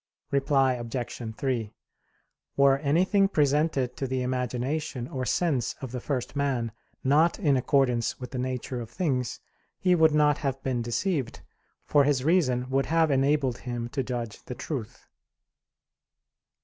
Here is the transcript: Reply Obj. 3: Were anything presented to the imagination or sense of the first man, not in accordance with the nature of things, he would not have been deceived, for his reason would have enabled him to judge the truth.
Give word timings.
Reply 0.31 0.73
Obj. 0.73 1.35
3: 1.37 1.71
Were 2.57 2.79
anything 2.79 3.27
presented 3.27 3.95
to 3.97 4.07
the 4.07 4.23
imagination 4.23 5.07
or 5.07 5.25
sense 5.25 5.75
of 5.79 5.91
the 5.91 5.99
first 5.99 6.35
man, 6.35 6.71
not 7.03 7.37
in 7.37 7.55
accordance 7.55 8.19
with 8.19 8.31
the 8.31 8.39
nature 8.39 8.81
of 8.81 8.89
things, 8.89 9.39
he 9.77 9.93
would 9.93 10.09
not 10.15 10.39
have 10.39 10.59
been 10.63 10.81
deceived, 10.81 11.41
for 11.85 12.03
his 12.03 12.23
reason 12.23 12.67
would 12.71 12.87
have 12.87 13.11
enabled 13.11 13.59
him 13.59 13.89
to 13.89 14.01
judge 14.01 14.43
the 14.45 14.55
truth. 14.55 15.07